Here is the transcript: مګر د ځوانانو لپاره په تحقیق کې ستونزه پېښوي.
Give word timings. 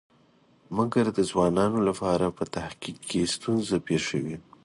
مګر 0.77 1.05
د 1.17 1.19
ځوانانو 1.29 1.79
لپاره 1.87 2.25
په 2.37 2.43
تحقیق 2.55 2.97
کې 3.09 3.31
ستونزه 3.35 3.77
پېښوي. 3.87 4.35